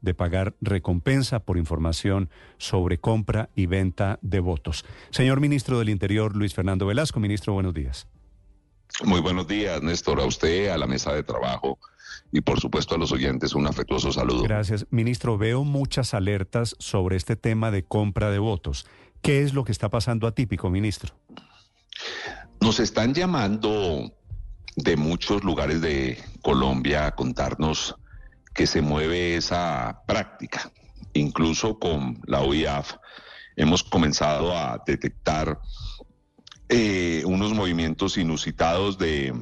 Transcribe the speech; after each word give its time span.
de 0.00 0.14
pagar 0.14 0.54
recompensa 0.60 1.40
por 1.40 1.56
información 1.58 2.28
sobre 2.58 2.98
compra 2.98 3.50
y 3.54 3.66
venta 3.66 4.18
de 4.22 4.40
votos. 4.40 4.84
Señor 5.10 5.40
ministro 5.40 5.78
del 5.78 5.88
Interior, 5.88 6.36
Luis 6.36 6.54
Fernando 6.54 6.86
Velasco, 6.86 7.20
ministro, 7.20 7.52
buenos 7.54 7.74
días. 7.74 8.06
Muy 9.02 9.20
buenos 9.20 9.48
días, 9.48 9.82
Néstor, 9.82 10.20
a 10.20 10.26
usted, 10.26 10.68
a 10.68 10.78
la 10.78 10.86
mesa 10.86 11.12
de 11.14 11.22
trabajo 11.22 11.78
y 12.32 12.40
por 12.40 12.60
supuesto 12.60 12.94
a 12.94 12.98
los 12.98 13.12
oyentes 13.12 13.54
un 13.54 13.66
afectuoso 13.66 14.12
saludo. 14.12 14.42
Gracias. 14.42 14.86
Ministro, 14.90 15.38
veo 15.38 15.64
muchas 15.64 16.14
alertas 16.14 16.76
sobre 16.78 17.16
este 17.16 17.36
tema 17.36 17.70
de 17.70 17.82
compra 17.82 18.30
de 18.30 18.38
votos. 18.38 18.86
¿Qué 19.22 19.42
es 19.42 19.54
lo 19.54 19.64
que 19.64 19.72
está 19.72 19.88
pasando 19.88 20.26
atípico, 20.26 20.68
ministro? 20.70 21.14
Nos 22.60 22.78
están 22.78 23.14
llamando 23.14 24.12
de 24.76 24.96
muchos 24.96 25.44
lugares 25.44 25.80
de 25.80 26.18
Colombia 26.42 27.06
a 27.06 27.14
contarnos 27.14 27.96
que 28.54 28.66
se 28.66 28.80
mueve 28.80 29.36
esa 29.36 30.02
práctica. 30.06 30.72
Incluso 31.12 31.78
con 31.78 32.20
la 32.26 32.40
OIAF 32.40 32.94
hemos 33.56 33.82
comenzado 33.82 34.56
a 34.56 34.82
detectar 34.86 35.60
eh, 36.68 37.22
unos 37.26 37.52
movimientos 37.52 38.16
inusitados 38.16 38.98
de 38.98 39.34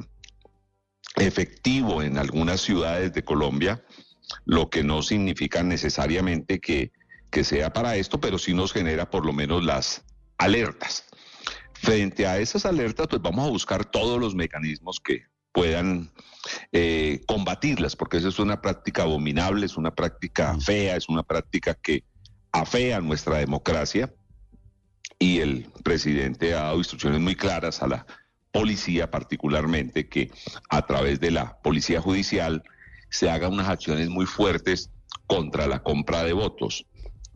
efectivo 1.15 2.01
en 2.01 2.17
algunas 2.17 2.61
ciudades 2.61 3.13
de 3.13 3.23
Colombia, 3.23 3.85
lo 4.45 4.69
que 4.69 4.83
no 4.83 5.01
significa 5.01 5.63
necesariamente 5.63 6.59
que, 6.59 6.91
que 7.29 7.43
sea 7.43 7.71
para 7.71 7.95
esto, 7.95 8.19
pero 8.19 8.37
sí 8.37 8.53
nos 8.53 8.73
genera 8.73 9.09
por 9.09 9.25
lo 9.25 9.33
menos 9.33 9.63
las 9.63 10.03
alertas. 10.37 11.05
Frente 11.73 12.27
a 12.27 12.39
esas 12.39 12.65
alertas, 12.65 13.07
pues 13.07 13.21
vamos 13.21 13.45
a 13.45 13.51
buscar 13.51 13.85
todos 13.85 14.19
los 14.19 14.35
mecanismos 14.35 14.99
que 14.99 15.23
puedan 15.53 16.11
eh, 16.73 17.21
combatirlas, 17.25 17.95
porque 17.95 18.17
esa 18.17 18.27
es 18.27 18.39
una 18.39 18.59
práctica 18.61 19.03
abominable, 19.03 19.65
es 19.65 19.77
una 19.77 19.91
práctica 19.91 20.57
fea, 20.59 20.97
es 20.97 21.07
una 21.07 21.23
práctica 21.23 21.73
que 21.75 22.03
afea 22.51 22.99
nuestra 22.99 23.37
democracia 23.37 24.13
y 25.19 25.39
el 25.39 25.69
presidente 25.83 26.53
ha 26.53 26.63
dado 26.63 26.77
instrucciones 26.79 27.21
muy 27.21 27.35
claras 27.35 27.81
a 27.81 27.87
la 27.87 28.05
policía 28.51 29.09
particularmente 29.09 30.09
que 30.09 30.31
a 30.69 30.85
través 30.85 31.19
de 31.19 31.31
la 31.31 31.57
policía 31.61 32.01
judicial 32.01 32.63
se 33.09 33.29
hagan 33.29 33.53
unas 33.53 33.69
acciones 33.69 34.09
muy 34.09 34.25
fuertes 34.25 34.89
contra 35.27 35.67
la 35.67 35.81
compra 35.81 36.23
de 36.23 36.33
votos. 36.33 36.85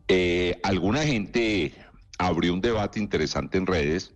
Eh, 0.08 0.58
alguna 0.62 1.02
gente 1.04 1.74
abrió 2.18 2.52
un 2.52 2.60
debate 2.60 3.00
interesante 3.00 3.58
en 3.58 3.66
redes 3.66 4.14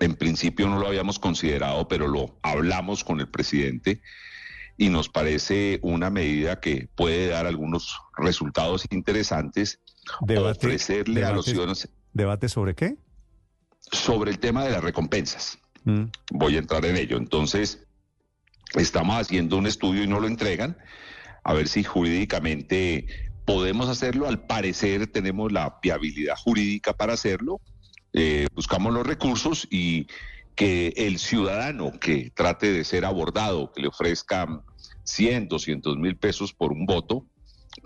en 0.00 0.14
principio 0.14 0.68
no 0.68 0.78
lo 0.78 0.86
habíamos 0.88 1.18
considerado, 1.18 1.88
pero 1.88 2.06
lo 2.06 2.38
hablamos 2.42 3.04
con 3.04 3.20
el 3.20 3.28
presidente 3.28 4.02
y 4.76 4.90
nos 4.90 5.08
parece 5.08 5.78
una 5.82 6.10
medida 6.10 6.60
que 6.60 6.88
puede 6.94 7.28
dar 7.28 7.46
algunos 7.46 7.98
resultados 8.16 8.86
interesantes. 8.90 9.80
Debate, 10.20 10.66
ofrecerle 10.66 11.24
a 11.24 11.32
los 11.32 11.46
ciudadanos. 11.46 11.88
¿Debate 12.12 12.48
sobre 12.48 12.74
qué? 12.74 12.96
Sobre 13.90 14.30
el 14.30 14.38
tema 14.38 14.64
de 14.64 14.70
las 14.70 14.84
recompensas. 14.84 15.58
Mm. 15.84 16.04
Voy 16.32 16.56
a 16.56 16.58
entrar 16.58 16.84
en 16.84 16.96
ello. 16.96 17.16
Entonces, 17.16 17.86
estamos 18.74 19.16
haciendo 19.16 19.56
un 19.56 19.66
estudio 19.66 20.04
y 20.04 20.08
no 20.08 20.20
lo 20.20 20.26
entregan. 20.26 20.76
A 21.42 21.54
ver 21.54 21.68
si 21.68 21.84
jurídicamente 21.84 23.06
podemos 23.46 23.88
hacerlo. 23.88 24.26
Al 24.26 24.46
parecer 24.46 25.06
tenemos 25.06 25.52
la 25.52 25.78
viabilidad 25.82 26.36
jurídica 26.36 26.92
para 26.92 27.14
hacerlo 27.14 27.60
eh, 28.16 28.46
buscamos 28.54 28.94
los 28.94 29.06
recursos 29.06 29.68
y 29.70 30.06
que 30.54 30.94
el 30.96 31.18
ciudadano 31.18 31.92
que 32.00 32.30
trate 32.34 32.72
de 32.72 32.82
ser 32.82 33.04
abordado, 33.04 33.70
que 33.72 33.82
le 33.82 33.88
ofrezca 33.88 34.62
100, 35.04 35.48
200 35.48 35.98
mil 35.98 36.16
pesos 36.16 36.54
por 36.54 36.72
un 36.72 36.86
voto, 36.86 37.26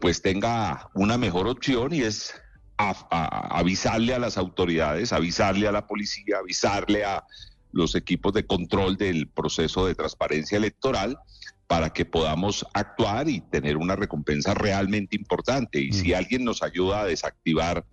pues 0.00 0.22
tenga 0.22 0.88
una 0.94 1.18
mejor 1.18 1.48
opción 1.48 1.92
y 1.92 2.02
es 2.02 2.32
avisarle 2.76 4.14
a 4.14 4.20
las 4.20 4.38
autoridades, 4.38 5.12
avisarle 5.12 5.66
a 5.66 5.72
la 5.72 5.88
policía, 5.88 6.38
avisarle 6.38 7.04
a 7.04 7.24
los 7.72 7.96
equipos 7.96 8.32
de 8.32 8.46
control 8.46 8.96
del 8.96 9.26
proceso 9.26 9.84
de 9.84 9.96
transparencia 9.96 10.58
electoral 10.58 11.18
para 11.66 11.90
que 11.90 12.04
podamos 12.04 12.64
actuar 12.72 13.28
y 13.28 13.40
tener 13.40 13.76
una 13.76 13.96
recompensa 13.96 14.54
realmente 14.54 15.16
importante. 15.16 15.80
Y 15.80 15.92
si 15.92 16.12
mm. 16.12 16.14
alguien 16.14 16.44
nos 16.44 16.62
ayuda 16.62 17.00
a 17.00 17.06
desactivar 17.06 17.84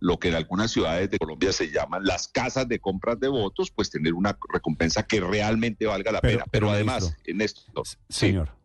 lo 0.00 0.18
que 0.18 0.28
en 0.28 0.34
algunas 0.34 0.70
ciudades 0.70 1.10
de 1.10 1.18
Colombia 1.18 1.52
se 1.52 1.70
llaman 1.70 2.04
las 2.04 2.28
casas 2.28 2.66
de 2.66 2.80
compras 2.80 3.20
de 3.20 3.28
votos, 3.28 3.70
pues 3.70 3.90
tener 3.90 4.14
una 4.14 4.36
recompensa 4.52 5.02
que 5.02 5.20
realmente 5.20 5.86
valga 5.86 6.10
la 6.10 6.20
pena. 6.20 6.44
Pero, 6.50 6.70
además, 6.70 7.16
en 7.24 7.40
esto, 7.42 7.82
señor. 8.08 8.56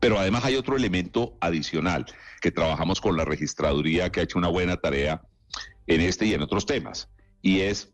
Pero 0.00 0.18
además 0.18 0.44
hay 0.44 0.56
otro 0.56 0.76
elemento 0.76 1.36
adicional 1.40 2.06
que 2.40 2.50
trabajamos 2.50 3.00
con 3.00 3.16
la 3.16 3.24
registraduría 3.24 4.10
que 4.10 4.20
ha 4.20 4.22
hecho 4.24 4.38
una 4.38 4.48
buena 4.48 4.76
tarea 4.76 5.22
en 5.86 6.00
este 6.00 6.26
y 6.26 6.34
en 6.34 6.42
otros 6.42 6.66
temas, 6.66 7.08
y 7.40 7.60
es 7.60 7.92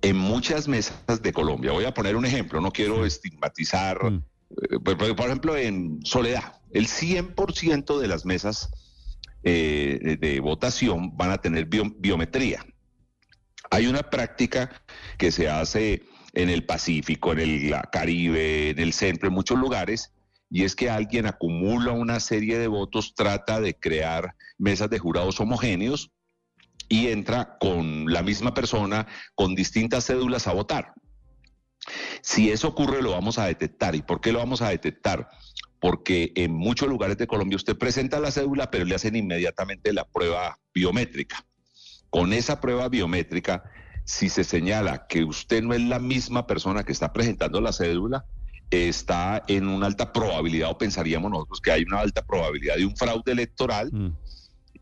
en 0.00 0.16
muchas 0.16 0.68
mesas 0.68 1.22
de 1.22 1.32
Colombia. 1.32 1.72
Voy 1.72 1.84
a 1.84 1.94
poner 1.94 2.16
un 2.16 2.24
ejemplo, 2.24 2.60
no 2.60 2.72
quiero 2.72 3.04
estigmatizar, 3.04 4.10
mm. 4.10 4.24
eh, 4.72 5.14
por 5.14 5.26
ejemplo, 5.26 5.56
en 5.56 6.00
Soledad, 6.04 6.60
el 6.70 6.86
100% 6.86 7.98
de 7.98 8.08
las 8.08 8.24
mesas 8.24 8.70
eh, 9.42 10.16
de 10.20 10.40
votación 10.40 11.16
van 11.16 11.30
a 11.30 11.38
tener 11.38 11.66
biometría. 11.66 12.64
Hay 13.70 13.86
una 13.86 14.02
práctica 14.02 14.82
que 15.18 15.32
se 15.32 15.48
hace 15.48 16.02
en 16.34 16.50
el 16.50 16.64
Pacífico, 16.64 17.32
en 17.32 17.40
el 17.40 17.74
Caribe, 17.90 18.70
en 18.70 18.78
el 18.78 18.92
centro, 18.92 19.28
en 19.28 19.34
muchos 19.34 19.58
lugares, 19.58 20.12
y 20.50 20.64
es 20.64 20.76
que 20.76 20.90
alguien 20.90 21.26
acumula 21.26 21.92
una 21.92 22.20
serie 22.20 22.58
de 22.58 22.68
votos, 22.68 23.14
trata 23.14 23.60
de 23.60 23.74
crear 23.74 24.34
mesas 24.58 24.90
de 24.90 24.98
jurados 24.98 25.40
homogéneos 25.40 26.10
y 26.88 27.08
entra 27.08 27.56
con 27.58 28.12
la 28.12 28.22
misma 28.22 28.52
persona 28.52 29.06
con 29.34 29.54
distintas 29.54 30.06
cédulas 30.06 30.46
a 30.46 30.52
votar. 30.52 30.92
Si 32.20 32.50
eso 32.50 32.68
ocurre, 32.68 33.02
lo 33.02 33.12
vamos 33.12 33.38
a 33.38 33.46
detectar. 33.46 33.94
¿Y 33.94 34.02
por 34.02 34.20
qué 34.20 34.30
lo 34.30 34.38
vamos 34.38 34.60
a 34.60 34.68
detectar? 34.68 35.28
Porque 35.82 36.32
en 36.36 36.52
muchos 36.52 36.88
lugares 36.88 37.18
de 37.18 37.26
Colombia 37.26 37.56
usted 37.56 37.76
presenta 37.76 38.20
la 38.20 38.30
cédula, 38.30 38.70
pero 38.70 38.84
le 38.84 38.94
hacen 38.94 39.16
inmediatamente 39.16 39.92
la 39.92 40.04
prueba 40.04 40.60
biométrica. 40.72 41.44
Con 42.08 42.32
esa 42.32 42.60
prueba 42.60 42.88
biométrica, 42.88 43.64
si 44.04 44.28
se 44.28 44.44
señala 44.44 45.08
que 45.08 45.24
usted 45.24 45.60
no 45.60 45.74
es 45.74 45.80
la 45.80 45.98
misma 45.98 46.46
persona 46.46 46.84
que 46.84 46.92
está 46.92 47.12
presentando 47.12 47.60
la 47.60 47.72
cédula, 47.72 48.24
está 48.70 49.42
en 49.48 49.66
una 49.66 49.86
alta 49.86 50.12
probabilidad, 50.12 50.70
o 50.70 50.78
pensaríamos 50.78 51.32
nosotros 51.32 51.60
que 51.60 51.72
hay 51.72 51.82
una 51.82 51.98
alta 51.98 52.24
probabilidad 52.24 52.76
de 52.76 52.86
un 52.86 52.96
fraude 52.96 53.32
electoral 53.32 53.90
mm. 53.92 54.16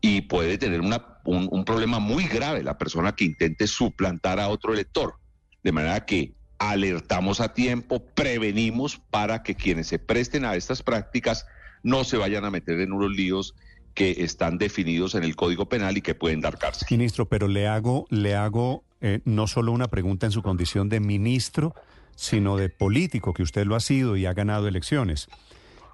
y 0.01 0.21
puede 0.21 0.59
tener 0.59 0.81
un, 0.81 0.93
un 1.25 1.65
problema 1.65 1.97
muy 1.97 2.25
grave 2.25 2.61
la 2.61 2.77
persona 2.77 3.15
que 3.15 3.25
intente 3.25 3.65
suplantar 3.65 4.39
a 4.39 4.49
otro 4.49 4.71
elector. 4.71 5.15
De 5.63 5.71
manera 5.71 6.05
que 6.05 6.35
alertamos 6.61 7.41
a 7.41 7.55
tiempo, 7.55 8.03
prevenimos 8.13 9.01
para 9.09 9.41
que 9.41 9.55
quienes 9.55 9.87
se 9.87 9.97
presten 9.97 10.45
a 10.45 10.55
estas 10.55 10.83
prácticas 10.83 11.47
no 11.81 12.03
se 12.03 12.17
vayan 12.17 12.45
a 12.45 12.51
meter 12.51 12.79
en 12.81 12.93
unos 12.93 13.09
líos 13.09 13.55
que 13.95 14.17
están 14.19 14.59
definidos 14.59 15.15
en 15.15 15.23
el 15.23 15.35
Código 15.35 15.67
Penal 15.67 15.97
y 15.97 16.03
que 16.03 16.13
pueden 16.13 16.39
dar 16.39 16.59
cárcel. 16.59 16.87
Ministro, 16.91 17.27
pero 17.27 17.47
le 17.47 17.67
hago, 17.67 18.05
le 18.11 18.35
hago 18.35 18.83
eh, 19.01 19.21
no 19.25 19.47
solo 19.47 19.71
una 19.71 19.87
pregunta 19.87 20.27
en 20.27 20.31
su 20.31 20.43
condición 20.43 20.87
de 20.87 20.99
ministro, 20.99 21.73
sino 22.15 22.57
de 22.57 22.69
político, 22.69 23.33
que 23.33 23.41
usted 23.41 23.65
lo 23.65 23.75
ha 23.75 23.79
sido 23.79 24.15
y 24.15 24.27
ha 24.27 24.33
ganado 24.33 24.67
elecciones. 24.67 25.29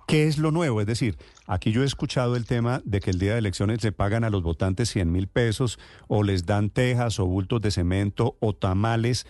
¿Qué 0.05 0.27
es 0.27 0.37
lo 0.37 0.51
nuevo? 0.51 0.81
Es 0.81 0.87
decir, 0.87 1.17
aquí 1.45 1.71
yo 1.71 1.83
he 1.83 1.85
escuchado 1.85 2.35
el 2.35 2.45
tema 2.45 2.81
de 2.83 2.99
que 2.99 3.11
el 3.11 3.19
día 3.19 3.33
de 3.33 3.39
elecciones 3.39 3.81
le 3.85 3.93
pagan 3.93 4.25
a 4.25 4.29
los 4.29 4.43
votantes 4.43 4.89
100 4.89 5.09
mil 5.09 5.27
pesos 5.27 5.79
o 6.09 6.23
les 6.23 6.45
dan 6.45 6.69
tejas 6.69 7.21
o 7.21 7.25
bultos 7.25 7.61
de 7.61 7.71
cemento 7.71 8.35
o 8.41 8.53
tamales 8.53 9.25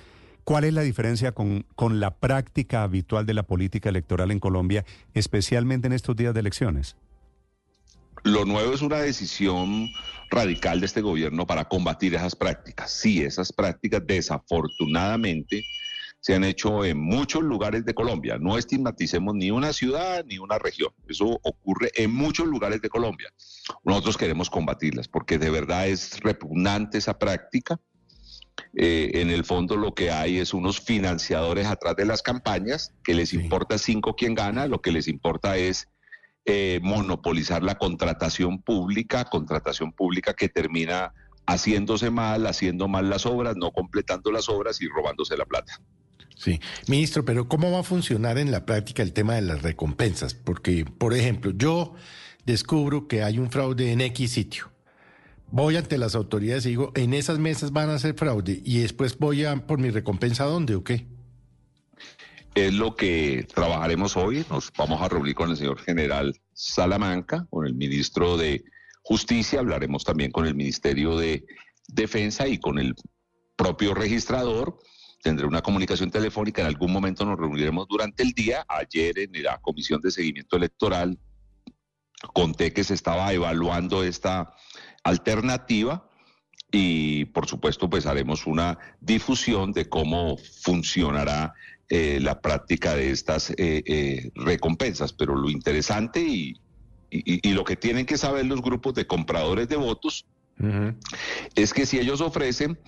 ¿Cuál 0.48 0.64
es 0.64 0.74
la 0.74 0.82
diferencia 0.82 1.34
con, 1.34 1.66
con 1.76 2.00
la 2.00 2.20
práctica 2.20 2.84
habitual 2.84 3.26
de 3.26 3.34
la 3.34 3.44
política 3.44 3.90
electoral 3.90 4.32
en 4.32 4.40
Colombia, 4.40 4.86
especialmente 5.14 5.88
en 5.88 5.92
estos 5.92 6.16
días 6.16 6.34
de 6.34 6.40
elecciones? 6.40 6.96
Lo 8.24 8.46
nuevo 8.46 8.74
es 8.74 8.82
una 8.82 9.00
decisión 9.00 9.90
radical 10.32 10.80
de 10.80 10.86
este 10.86 11.02
gobierno 11.02 11.46
para 11.46 11.66
combatir 11.66 12.16
esas 12.16 12.34
prácticas. 12.34 12.90
Sí, 12.92 13.24
esas 13.24 13.52
prácticas 13.52 14.08
desafortunadamente 14.08 15.66
se 16.22 16.34
han 16.34 16.46
hecho 16.46 16.86
en 16.86 16.98
muchos 16.98 17.44
lugares 17.44 17.84
de 17.84 17.94
Colombia. 17.94 18.38
No 18.40 18.58
estigmaticemos 18.58 19.36
ni 19.36 19.52
una 19.52 19.74
ciudad 19.74 20.24
ni 20.24 20.38
una 20.38 20.58
región. 20.60 20.92
Eso 21.10 21.42
ocurre 21.44 21.92
en 21.96 22.14
muchos 22.14 22.48
lugares 22.48 22.82
de 22.82 22.88
Colombia. 22.88 23.34
Nosotros 23.84 24.16
queremos 24.16 24.50
combatirlas 24.50 25.10
porque 25.10 25.40
de 25.40 25.50
verdad 25.50 25.90
es 25.90 26.22
repugnante 26.22 27.00
esa 27.00 27.20
práctica 27.20 27.82
eh, 28.76 29.12
en 29.16 29.30
el 29.30 29.44
fondo 29.44 29.76
lo 29.76 29.94
que 29.94 30.12
hay 30.12 30.40
es 30.40 30.54
unos 30.54 30.80
financiadores 30.80 31.68
atrás 31.68 31.96
de 31.96 32.06
las 32.06 32.22
campañas, 32.22 32.94
que 33.04 33.14
les 33.14 33.34
importa 33.34 33.78
cinco 33.78 34.16
quién 34.16 34.36
gana, 34.36 34.68
lo 34.68 34.82
que 34.82 34.92
les 34.92 35.08
importa 35.08 35.58
es 35.58 35.88
eh, 36.46 36.80
monopolizar 36.82 37.64
la 37.64 37.76
contratación 37.76 38.62
pública, 38.62 39.26
contratación 39.26 39.92
pública 39.92 40.34
que 40.34 40.48
termina 40.48 41.14
haciéndose 41.46 42.10
mal, 42.10 42.46
haciendo 42.46 42.88
mal 42.88 43.10
las 43.10 43.26
obras, 43.26 43.56
no 43.58 43.72
completando 43.72 44.32
las 44.32 44.48
obras 44.50 44.82
y 44.82 44.88
robándose 44.88 45.36
la 45.38 45.46
plata. 45.46 45.82
Sí, 46.36 46.60
ministro, 46.88 47.26
pero 47.26 47.48
¿cómo 47.48 47.72
va 47.72 47.80
a 47.80 47.84
funcionar 47.84 48.38
en 48.38 48.52
la 48.52 48.66
práctica 48.66 49.02
el 49.02 49.12
tema 49.12 49.36
de 49.36 49.42
las 49.42 49.64
recompensas? 49.64 50.36
Porque, 50.36 50.86
por 50.86 51.14
ejemplo, 51.14 51.52
yo 51.52 51.96
descubro 52.46 53.08
que 53.08 53.24
hay 53.24 53.40
un 53.40 53.50
fraude 53.50 53.92
en 53.92 54.02
X 54.02 54.32
sitio. 54.32 54.72
Voy 55.50 55.78
ante 55.78 55.98
las 55.98 56.16
autoridades 56.16 56.66
y 56.66 56.70
digo, 56.70 56.92
en 56.96 57.14
esas 57.14 57.40
mesas 57.40 57.72
van 57.72 57.90
a 57.90 57.96
hacer 57.96 58.16
fraude 58.16 58.62
y 58.64 58.80
después 58.80 59.18
voy 59.18 59.46
a 59.46 59.56
por 59.66 59.80
mi 59.80 59.90
recompensa 59.90 60.44
dónde 60.44 60.76
o 60.76 60.84
qué. 60.84 61.08
Es 62.54 62.74
lo 62.74 62.96
que 62.96 63.48
trabajaremos 63.54 64.18
hoy. 64.18 64.46
Nos 64.50 64.72
vamos 64.78 65.02
a 65.02 65.08
reunir 65.08 65.36
con 65.36 65.52
el 65.52 65.58
señor 65.58 65.80
general 65.80 66.36
Salamanca, 66.54 67.48
con 67.50 67.66
el 67.66 67.76
ministro 67.76 68.36
de 68.36 68.64
Justicia, 69.04 69.60
hablaremos 69.60 70.04
también 70.04 70.32
con 70.32 70.46
el 70.46 70.54
Ministerio 70.54 71.18
de 71.18 71.46
Defensa 71.88 72.46
y 72.46 72.58
con 72.58 72.78
el 72.78 72.94
propio 73.56 73.94
registrador. 73.94 74.80
Tendré 75.24 75.48
una 75.48 75.62
comunicación 75.62 76.12
telefónica, 76.12 76.62
en 76.62 76.68
algún 76.68 76.92
momento 76.92 77.24
nos 77.24 77.40
reuniremos 77.40 77.88
durante 77.88 78.24
el 78.24 78.34
día. 78.34 78.66
Ayer 78.68 79.18
en 79.20 79.44
la 79.44 79.60
Comisión 79.60 80.02
de 80.02 80.12
Seguimiento 80.12 80.58
Electoral 80.58 81.18
conté 82.34 82.74
que 82.74 82.84
se 82.84 82.96
estaba 82.96 83.32
evaluando 83.32 84.04
esta 84.04 84.54
alternativa 85.08 86.10
y 86.72 87.26
por 87.26 87.48
supuesto 87.48 87.90
pues 87.90 88.06
haremos 88.06 88.46
una 88.46 88.78
difusión 89.00 89.72
de 89.72 89.88
cómo 89.88 90.38
funcionará 90.38 91.54
eh, 91.90 92.20
la 92.22 92.42
práctica 92.42 92.96
de 92.96 93.12
estas 93.12 93.52
eh, 93.52 93.56
eh, 93.58 94.32
recompensas. 94.36 95.14
Pero 95.14 95.36
lo 95.36 95.50
interesante 95.50 96.20
y, 96.22 96.60
y, 97.10 97.54
lo 97.54 97.64
que 97.64 97.78
tienen 97.78 98.06
que 98.06 98.18
saber 98.18 98.46
los 98.46 98.62
grupos 98.62 98.94
de 98.94 99.08
compradores 99.08 99.70
de 99.70 99.78
votos 99.78 100.26
es 101.56 101.74
que 101.74 101.86
si 101.86 102.00
ellos 102.00 102.20
ofrecen, 102.20 102.80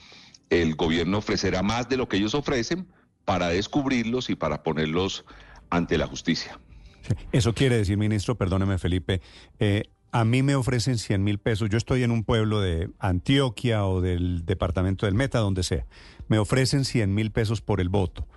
el 0.50 0.76
gobierno 0.76 1.20
ofrecerá 1.20 1.62
más 1.62 1.88
de 1.88 1.98
lo 1.98 2.10
que 2.10 2.18
ellos 2.18 2.34
ofrecen 2.34 2.88
para 3.24 3.50
descubrirlos 3.50 4.30
y 4.30 4.36
para 4.36 4.64
ponerlos 4.64 5.24
ante 5.70 5.98
la 5.98 6.08
justicia. 6.08 6.60
Eso 7.32 7.54
quiere 7.54 7.78
decir, 7.78 7.98
ministro, 7.98 8.36
perdóneme 8.36 8.78
Felipe, 8.78 9.22
eh, 9.60 9.84
a 10.12 10.26
mí 10.26 10.44
me 10.44 10.56
ofrecen 10.56 10.98
100 10.98 11.24
mil 11.24 11.40
pesos, 11.40 11.70
yo 11.70 11.78
estoy 11.78 12.04
en 12.04 12.12
un 12.12 12.24
pueblo 12.24 12.62
de 12.62 12.90
Antioquia 13.00 13.86
o 13.86 14.02
del 14.02 14.46
departamento 14.46 15.06
del 15.06 15.16
Meta, 15.16 15.40
donde 15.40 15.64
sea, 15.64 15.86
me 16.28 16.40
ofrecen 16.40 16.86
100 16.86 17.14
mil 17.14 17.32
pesos 17.32 17.62
por 17.62 17.80
el 17.82 17.90
voto. 17.90 18.28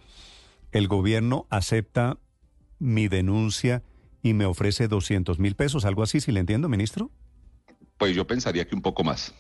El 0.71 0.89
gobierno 0.89 1.47
acepta 1.51 2.19
mi 2.79 3.09
denuncia 3.09 3.83
y 4.23 4.35
me 4.35 4.45
ofrece 4.45 4.89
200 4.89 5.39
mil 5.39 5.55
pesos, 5.55 5.85
algo 5.85 6.03
así, 6.03 6.21
si 6.21 6.33
le 6.33 6.41
entiendo, 6.41 6.69
ministro. 6.69 7.11
Pues 7.99 8.15
yo 8.15 8.27
pensaría 8.27 8.67
que 8.67 8.75
un 8.75 8.83
poco 8.83 9.05
más. 9.05 9.35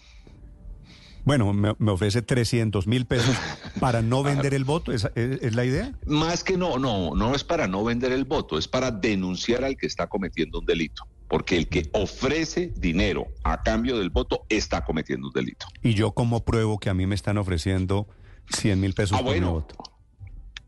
Bueno, 1.24 1.52
me, 1.52 1.90
ofrece 1.90 2.20
300 2.20 2.86
mil 2.86 3.06
pesos 3.06 3.36
para 3.78 4.02
no 4.02 4.22
vender 4.24 4.54
el 4.54 4.64
voto, 4.64 4.92
¿Es, 4.92 5.08
¿Es, 5.14 5.54
la 5.54 5.64
idea? 5.64 5.92
Más 6.06 6.42
que 6.42 6.56
no, 6.56 6.78
no, 6.78 7.14
no 7.14 7.34
es 7.34 7.44
para 7.44 7.68
no 7.68 7.84
vender 7.84 8.12
el 8.12 8.24
voto, 8.24 8.58
es 8.58 8.66
para 8.66 8.90
denunciar 8.90 9.64
al 9.64 9.76
que 9.76 9.86
está 9.86 10.08
cometiendo 10.08 10.58
un 10.58 10.66
delito. 10.66 11.06
Porque 11.32 11.56
el 11.56 11.66
que 11.66 11.88
ofrece 11.94 12.74
dinero 12.76 13.28
a 13.42 13.62
cambio 13.62 13.98
del 13.98 14.10
voto 14.10 14.44
está 14.50 14.84
cometiendo 14.84 15.28
un 15.28 15.32
delito. 15.32 15.64
¿Y 15.82 15.94
yo 15.94 16.12
cómo 16.12 16.44
pruebo 16.44 16.78
que 16.78 16.90
a 16.90 16.94
mí 16.94 17.06
me 17.06 17.14
están 17.14 17.38
ofreciendo 17.38 18.06
100 18.50 18.78
mil 18.78 18.92
pesos 18.92 19.16
ah, 19.16 19.22
por 19.22 19.30
bueno, 19.30 19.52
voto? 19.52 19.76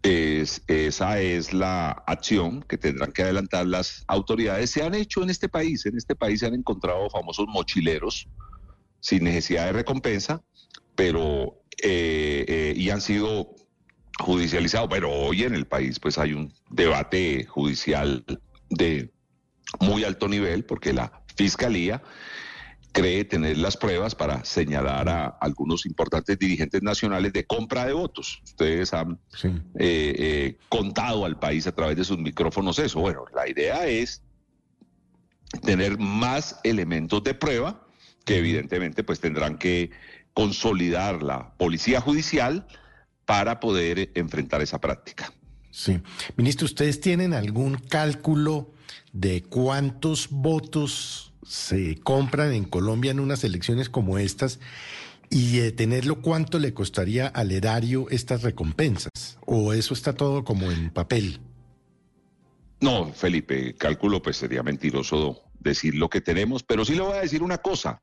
Es, 0.03 0.63
esa 0.67 1.21
es 1.21 1.53
la 1.53 1.91
acción 1.91 2.63
que 2.63 2.79
tendrán 2.79 3.13
que 3.13 3.25
adelantar 3.25 3.67
las 3.67 4.05
autoridades. 4.07 4.71
Se 4.71 4.83
han 4.83 4.95
hecho 4.95 5.23
en 5.23 5.29
este 5.29 5.51
país, 5.51 5.85
en 5.85 5.99
este 5.99 6.17
país 6.17 6.41
se 6.41 6.47
han 6.47 6.55
encontrado 6.55 7.11
famosos 7.11 7.47
mochileros 7.47 8.27
sin 9.01 9.25
necesidad 9.25 9.67
de 9.67 9.73
recompensa, 9.73 10.43
pero 10.95 11.61
eh, 11.83 12.47
eh, 12.49 12.73
y 12.75 12.89
han 12.89 13.03
sido 13.03 13.55
judicializados. 14.19 14.89
Pero 14.89 15.13
hoy 15.13 15.43
en 15.43 15.55
el 15.55 15.67
país 15.67 16.01
pues 16.01 16.17
hay 16.17 16.33
un 16.33 16.55
debate 16.71 17.45
judicial 17.45 18.25
de 18.71 19.14
muy 19.81 20.05
alto 20.05 20.29
nivel 20.29 20.65
porque 20.65 20.93
la 20.93 21.23
fiscalía 21.37 22.03
cree 22.95 23.25
tener 23.25 23.59
las 23.59 23.77
pruebas 23.77 24.15
para 24.15 24.45
señalar 24.45 25.09
a 25.09 25.27
algunos 25.27 25.85
importantes 25.85 26.39
dirigentes 26.39 26.81
nacionales 26.81 27.33
de 27.33 27.45
compra 27.45 27.87
de 27.87 27.93
votos. 27.93 28.41
Ustedes 28.45 28.95
han 28.95 29.19
eh, 29.43 29.59
eh, 29.77 30.59
contado 30.69 31.25
al 31.25 31.37
país 31.39 31.67
a 31.67 31.73
través 31.73 31.97
de 31.97 32.05
sus 32.05 32.19
micrófonos 32.19 32.79
eso. 32.79 33.01
Bueno, 33.01 33.25
la 33.35 33.49
idea 33.49 33.87
es 33.89 34.23
tener 35.63 35.99
más 35.99 36.61
elementos 36.63 37.23
de 37.25 37.35
prueba 37.35 37.85
que 38.25 38.39
evidentemente 38.39 39.03
pues 39.03 39.19
tendrán 39.19 39.59
que 39.59 39.91
consolidar 40.33 41.21
la 41.23 41.53
policía 41.57 42.01
judicial 42.01 42.67
para 43.25 43.59
poder 43.59 44.13
enfrentar 44.15 44.63
esa 44.63 44.81
práctica. 44.81 45.33
Sí. 45.73 46.01
Ministro, 46.37 46.67
¿ustedes 46.67 47.01
tienen 47.01 47.35
algún 47.35 47.75
cálculo 47.75 48.74
de 49.15 49.43
cuántos 49.43 50.29
votos 50.29 51.33
se 51.47 51.97
compran 52.01 52.53
en 52.53 52.65
Colombia 52.65 53.13
en 53.13 53.21
unas 53.21 53.45
elecciones 53.45 53.89
como 53.89 54.19
estas 54.19 54.61
y 55.31 55.59
de 55.59 55.73
tenerlo 55.73 56.21
cuánto 56.21 56.59
le 56.59 56.75
costaría 56.75 57.29
al 57.29 57.53
erario 57.53 58.09
estas 58.11 58.43
recompensas? 58.43 59.39
¿O 59.47 59.73
eso 59.73 59.95
está 59.95 60.13
todo 60.15 60.45
como 60.45 60.71
en 60.71 60.91
papel? 60.91 61.41
No, 62.81 63.13
Felipe, 63.13 63.75
cálculo 63.77 64.21
pues 64.21 64.37
sería 64.37 64.63
mentiroso 64.63 65.41
decir 65.61 65.95
lo 65.95 66.11
que 66.11 66.21
tenemos, 66.21 66.63
pero 66.63 66.85
sí 66.85 66.95
le 66.95 67.03
voy 67.03 67.17
a 67.17 67.23
decir 67.23 67.43
una 67.43 67.59
cosa. 67.59 68.03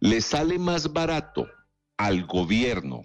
Le 0.00 0.20
sale 0.22 0.58
más 0.58 0.92
barato 0.92 1.46
al 1.96 2.26
gobierno 2.26 3.04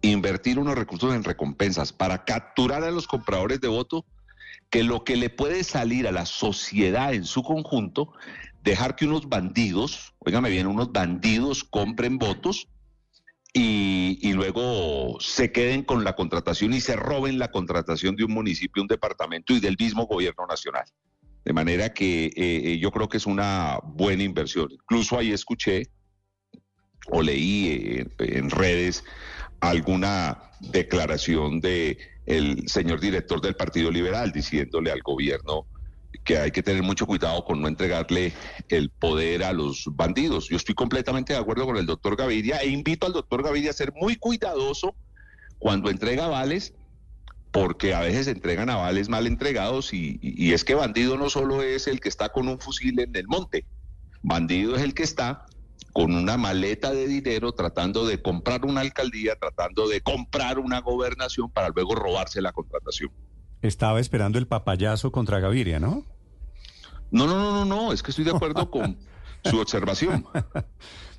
invertir 0.00 0.58
unos 0.58 0.76
recursos 0.76 1.14
en 1.14 1.24
recompensas 1.24 1.92
para 1.92 2.24
capturar 2.24 2.84
a 2.84 2.90
los 2.90 3.06
compradores 3.06 3.60
de 3.60 3.68
voto 3.68 4.06
que 4.72 4.82
lo 4.82 5.04
que 5.04 5.16
le 5.16 5.28
puede 5.28 5.64
salir 5.64 6.08
a 6.08 6.12
la 6.12 6.24
sociedad 6.24 7.12
en 7.12 7.26
su 7.26 7.42
conjunto 7.42 8.10
dejar 8.62 8.96
que 8.96 9.04
unos 9.04 9.28
bandidos, 9.28 10.14
oígame 10.18 10.48
bien, 10.48 10.66
unos 10.66 10.90
bandidos 10.92 11.62
compren 11.62 12.16
votos 12.16 12.68
y, 13.52 14.32
luego 14.32 15.18
se 15.20 15.52
queden 15.52 15.82
con 15.82 16.04
la 16.04 16.16
contratación 16.16 16.72
y 16.72 16.80
se 16.80 16.96
roben 16.96 17.38
la 17.38 17.50
contratación 17.50 18.16
de 18.16 18.24
un 18.24 18.32
municipio, 18.32 18.80
un 18.80 18.88
departamento 18.88 19.52
y 19.52 19.60
del 19.60 19.76
mismo 19.78 20.06
gobierno 20.06 20.46
nacional. 20.46 20.86
De 21.44 21.52
manera 21.52 21.92
que 21.92 22.26
eh, 22.26 22.32
eh, 22.36 22.78
yo 22.78 22.90
creo 22.92 23.10
que 23.10 23.18
es 23.18 23.26
una 23.26 23.78
buena 23.84 24.22
inversión. 24.22 24.68
Incluso 24.70 25.18
ahí 25.18 25.32
escuché 25.32 25.82
o 27.08 27.20
leí 27.20 27.66
eh, 27.68 28.06
en 28.20 28.48
redes 28.48 29.04
alguna 29.60 30.50
declaración 30.60 31.60
de 31.60 31.98
el 32.26 32.68
señor 32.68 33.00
director 33.00 33.40
del 33.40 33.56
Partido 33.56 33.90
Liberal 33.90 34.32
diciéndole 34.32 34.90
al 34.90 35.02
gobierno 35.02 35.66
que 36.24 36.38
hay 36.38 36.50
que 36.50 36.62
tener 36.62 36.82
mucho 36.82 37.06
cuidado 37.06 37.44
con 37.44 37.60
no 37.60 37.68
entregarle 37.68 38.32
el 38.68 38.90
poder 38.90 39.42
a 39.44 39.52
los 39.52 39.84
bandidos. 39.92 40.48
Yo 40.48 40.56
estoy 40.56 40.74
completamente 40.74 41.32
de 41.32 41.38
acuerdo 41.38 41.66
con 41.66 41.76
el 41.76 41.86
doctor 41.86 42.16
Gaviria 42.16 42.58
e 42.58 42.68
invito 42.68 43.06
al 43.06 43.12
doctor 43.12 43.42
Gaviria 43.42 43.70
a 43.70 43.74
ser 43.74 43.92
muy 43.94 44.16
cuidadoso 44.16 44.94
cuando 45.58 45.90
entrega 45.90 46.26
avales, 46.26 46.74
porque 47.50 47.94
a 47.94 48.00
veces 48.00 48.28
entregan 48.28 48.70
avales 48.70 49.08
mal 49.08 49.26
entregados 49.26 49.92
y, 49.92 50.18
y 50.22 50.52
es 50.52 50.64
que 50.64 50.74
bandido 50.74 51.16
no 51.16 51.30
solo 51.30 51.62
es 51.62 51.86
el 51.86 52.00
que 52.00 52.08
está 52.08 52.28
con 52.30 52.48
un 52.48 52.58
fusil 52.58 52.98
en 53.00 53.14
el 53.16 53.26
monte, 53.26 53.64
bandido 54.22 54.76
es 54.76 54.82
el 54.82 54.94
que 54.94 55.02
está 55.02 55.46
con 55.92 56.14
una 56.14 56.36
maleta 56.36 56.92
de 56.92 57.06
dinero 57.06 57.52
tratando 57.52 58.06
de 58.06 58.20
comprar 58.22 58.64
una 58.64 58.80
alcaldía, 58.80 59.36
tratando 59.36 59.88
de 59.88 60.00
comprar 60.00 60.58
una 60.58 60.80
gobernación 60.80 61.50
para 61.50 61.68
luego 61.68 61.94
robarse 61.94 62.40
la 62.40 62.52
contratación. 62.52 63.10
Estaba 63.60 64.00
esperando 64.00 64.38
el 64.38 64.46
papayazo 64.46 65.12
contra 65.12 65.40
Gaviria, 65.40 65.78
¿no? 65.78 66.04
No, 67.10 67.26
no, 67.26 67.36
no, 67.36 67.52
no, 67.52 67.64
no, 67.64 67.92
es 67.92 68.02
que 68.02 68.10
estoy 68.10 68.24
de 68.24 68.32
acuerdo 68.32 68.70
con 68.70 68.98
su 69.44 69.58
observación. 69.58 70.26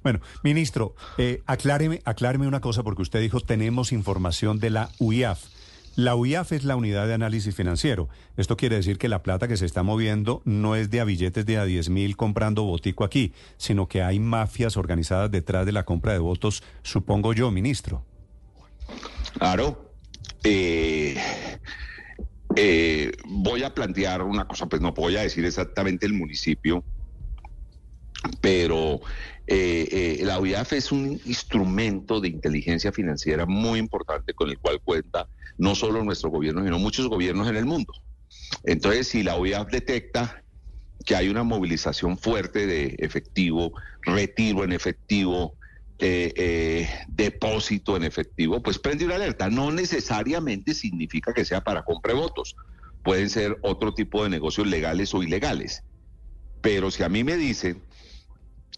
Bueno, 0.03 0.20
ministro, 0.43 0.96
eh, 1.17 1.41
acláreme, 1.46 2.01
acláreme 2.03 2.48
una 2.48 2.60
cosa, 2.60 2.84
porque 2.84 3.01
usted 3.01 3.22
dijo 3.22 3.39
tenemos 3.39 3.93
información 3.93 4.60
de 4.60 4.70
la 4.70 4.89
UIAF. 5.00 5.52
La 5.95 6.15
UIAF 6.15 6.53
es 6.53 6.63
la 6.63 6.75
unidad 6.75 7.05
de 7.07 7.13
análisis 7.13 7.55
financiero. 7.55 8.09
Esto 8.35 8.57
quiere 8.57 8.77
decir 8.77 8.97
que 8.97 9.09
la 9.09 9.21
plata 9.21 9.47
que 9.47 9.57
se 9.57 9.67
está 9.67 9.83
moviendo 9.83 10.41
no 10.43 10.75
es 10.75 10.89
de 10.89 11.00
a 11.00 11.03
billetes 11.03 11.45
de 11.45 11.57
a 11.57 11.65
10 11.65 11.89
mil 11.89 12.17
comprando 12.17 12.63
botico 12.63 13.03
aquí, 13.03 13.33
sino 13.57 13.88
que 13.88 14.01
hay 14.01 14.19
mafias 14.19 14.75
organizadas 14.75 15.29
detrás 15.29 15.67
de 15.67 15.71
la 15.71 15.83
compra 15.83 16.13
de 16.13 16.19
votos, 16.19 16.63
supongo 16.81 17.33
yo, 17.33 17.51
ministro. 17.51 18.03
Claro. 19.38 19.91
Eh, 20.43 21.15
eh, 22.55 23.12
voy 23.25 23.63
a 23.63 23.73
plantear 23.75 24.23
una 24.23 24.47
cosa, 24.47 24.65
pues 24.67 24.81
no 24.81 24.93
voy 24.93 25.17
a 25.17 25.21
decir 25.21 25.45
exactamente 25.45 26.07
el 26.07 26.13
municipio, 26.13 26.83
pero 28.42 29.01
eh, 29.48 30.20
eh, 30.20 30.25
la 30.25 30.39
UIAF 30.39 30.74
es 30.74 30.92
un 30.92 31.20
instrumento 31.25 32.20
de 32.20 32.30
inteligencia 32.30 32.92
financiera 32.92 33.46
muy 33.46 33.80
importante 33.80 34.34
con 34.34 34.50
el 34.50 34.60
cual 34.60 34.80
cuenta 34.84 35.27
no 35.58 35.75
solo 35.75 36.03
nuestro 36.03 36.30
gobierno, 36.30 36.63
sino 36.63 36.80
muchos 36.80 37.08
gobiernos 37.08 37.48
en 37.48 37.56
el 37.56 37.65
mundo. 37.65 37.94
Entonces, 38.63 39.08
si 39.08 39.24
la 39.24 39.38
UIAF 39.38 39.70
detecta 39.70 40.44
que 41.06 41.15
hay 41.15 41.30
una 41.30 41.44
movilización 41.44 42.18
fuerte 42.18 42.65
de 42.65 42.96
efectivo, 43.00 43.74
retiro 44.01 44.63
en 44.63 44.72
efectivo, 44.72 45.56
eh, 46.00 46.34
eh, 46.36 46.89
depósito 47.08 47.96
en 47.96 48.03
efectivo, 48.03 48.62
pues 48.62 48.80
prende 48.80 49.06
una 49.06 49.15
alerta. 49.15 49.50
No 49.50 49.72
necesariamente 49.72 50.74
significa 50.74 51.34
que 51.34 51.46
sea 51.46 51.62
para 51.62 51.84
compra 51.84 52.13
votos. 52.13 52.56
Pueden 53.03 53.30
ser 53.30 53.58
otro 53.62 53.94
tipo 53.94 54.24
de 54.24 54.30
negocios 54.30 54.68
legales 54.68 55.13
o 55.13 55.24
ilegales. 55.24 55.84
Pero 56.62 56.89
si 56.89 57.03
a 57.03 57.10
mí 57.10 57.24
me 57.24 57.38
dicen 57.38 57.82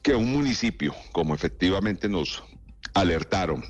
que 0.05 0.13
un 0.13 0.31
municipio, 0.31 0.93
como 1.11 1.33
efectivamente 1.33 2.07
nos 2.07 2.43
alertaron, 2.93 3.63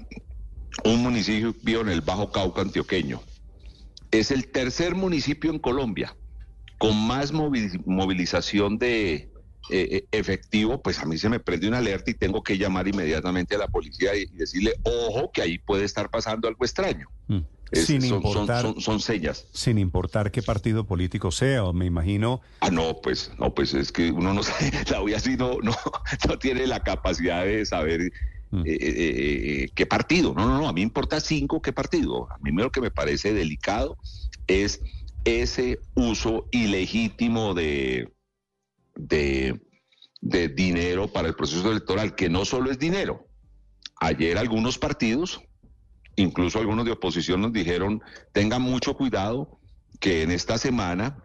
un 0.83 1.01
municipio 1.01 1.79
en 1.79 1.87
el 1.87 2.01
Bajo 2.01 2.29
Cauca 2.29 2.61
antioqueño, 2.61 3.21
es 4.11 4.31
el 4.31 4.51
tercer 4.51 4.95
municipio 4.95 5.49
en 5.49 5.59
Colombia 5.59 6.13
con 6.77 7.07
más 7.07 7.31
movilización 7.31 8.77
de 8.77 9.13
eh, 9.13 9.29
eh, 9.69 10.05
efectivo, 10.11 10.81
pues 10.81 10.99
a 10.99 11.05
mí 11.05 11.17
se 11.17 11.29
me 11.29 11.39
prende 11.39 11.69
una 11.69 11.77
alerta 11.77 12.11
y 12.11 12.15
tengo 12.15 12.43
que 12.43 12.57
llamar 12.57 12.85
inmediatamente 12.89 13.55
a 13.55 13.59
la 13.59 13.69
policía 13.69 14.13
y, 14.13 14.25
decirle, 14.25 14.73
ojo, 14.83 15.31
que 15.31 15.41
ahí 15.41 15.57
puede 15.57 15.85
estar 15.85 16.09
pasando 16.09 16.49
algo 16.49 16.65
extraño. 16.65 17.07
Mm. 17.27 17.39
Sin 17.71 18.01
son, 18.01 18.17
importar, 18.17 18.75
son, 18.79 18.99
señas. 18.99 19.47
Sin 19.51 19.77
importar 19.77 20.31
qué 20.31 20.41
partido 20.41 20.85
político 20.85 21.31
sea, 21.31 21.63
o 21.63 21.73
me 21.73 21.85
imagino. 21.85 22.41
Ah, 22.59 22.69
no, 22.69 23.01
pues, 23.01 23.31
no, 23.39 23.53
pues 23.53 23.73
es 23.73 23.91
que 23.91 24.11
uno 24.11 24.33
no 24.33 24.43
sabe, 24.43 24.71
la 24.89 25.01
UIA 25.01 25.19
sí 25.19 25.35
no, 25.37 25.59
no, 25.61 25.75
no 26.27 26.39
tiene 26.39 26.67
la 26.67 26.81
capacidad 26.81 27.45
de 27.45 27.65
saber 27.65 28.11
mm. 28.51 28.63
eh, 28.65 29.69
qué 29.73 29.85
partido. 29.85 30.33
No, 30.33 30.47
no, 30.47 30.59
no, 30.59 30.67
a 30.67 30.73
mí 30.73 30.81
importa 30.81 31.19
cinco 31.19 31.61
qué 31.61 31.73
partido. 31.73 32.31
A 32.31 32.37
mí 32.39 32.51
lo 32.51 32.71
que 32.71 32.81
me 32.81 32.91
parece 32.91 33.33
delicado 33.33 33.97
es 34.47 34.81
ese 35.25 35.79
uso 35.95 36.47
ilegítimo 36.51 37.53
de, 37.53 38.13
de, 38.95 39.59
dinero 40.49 41.07
para 41.07 41.27
el 41.27 41.35
proceso 41.35 41.71
electoral, 41.71 42.15
que 42.15 42.29
no 42.29 42.45
solo 42.45 42.71
es 42.71 42.79
dinero. 42.79 43.27
Ayer 43.99 44.37
algunos 44.37 44.77
partidos, 44.77 45.41
incluso 46.15 46.59
algunos 46.59 46.85
de 46.85 46.91
oposición, 46.91 47.41
nos 47.41 47.53
dijeron, 47.53 48.01
tengan 48.31 48.61
mucho 48.61 48.95
cuidado 48.95 49.59
que 49.99 50.23
en 50.23 50.31
esta 50.31 50.57
semana 50.57 51.17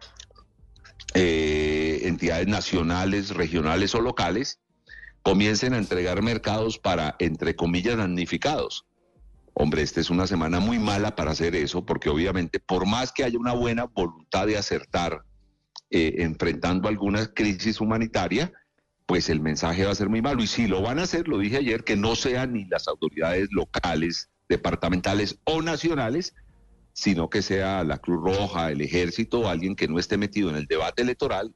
eh, 1.13 2.01
entidades 2.03 2.47
nacionales, 2.47 3.31
regionales 3.31 3.93
o 3.95 4.01
locales 4.01 4.59
comiencen 5.23 5.73
a 5.73 5.77
entregar 5.77 6.21
mercados 6.21 6.77
para, 6.77 7.15
entre 7.19 7.55
comillas, 7.55 7.97
damnificados. 7.97 8.85
Hombre, 9.53 9.81
esta 9.81 9.99
es 9.99 10.09
una 10.09 10.27
semana 10.27 10.59
muy 10.59 10.79
mala 10.79 11.15
para 11.15 11.31
hacer 11.31 11.55
eso, 11.55 11.85
porque 11.85 12.09
obviamente 12.09 12.59
por 12.59 12.85
más 12.85 13.11
que 13.11 13.23
haya 13.23 13.37
una 13.37 13.53
buena 13.53 13.85
voluntad 13.85 14.47
de 14.47 14.57
acertar 14.57 15.23
eh, 15.89 16.15
enfrentando 16.19 16.87
alguna 16.87 17.27
crisis 17.33 17.81
humanitaria, 17.81 18.51
pues 19.05 19.29
el 19.29 19.41
mensaje 19.41 19.83
va 19.83 19.91
a 19.91 19.95
ser 19.95 20.07
muy 20.07 20.21
malo. 20.21 20.41
Y 20.41 20.47
si 20.47 20.67
lo 20.67 20.81
van 20.81 20.99
a 20.99 21.03
hacer, 21.03 21.27
lo 21.27 21.37
dije 21.37 21.57
ayer, 21.57 21.83
que 21.83 21.97
no 21.97 22.15
sean 22.15 22.53
ni 22.53 22.65
las 22.65 22.87
autoridades 22.87 23.49
locales, 23.51 24.29
departamentales 24.51 25.39
o 25.45 25.61
nacionales, 25.61 26.35
sino 26.93 27.29
que 27.29 27.41
sea 27.41 27.83
la 27.83 27.97
Cruz 27.97 28.21
Roja, 28.23 28.69
el 28.69 28.81
ejército, 28.81 29.49
alguien 29.49 29.75
que 29.75 29.87
no 29.87 29.97
esté 29.97 30.17
metido 30.17 30.49
en 30.49 30.57
el 30.57 30.67
debate 30.67 31.01
electoral, 31.01 31.53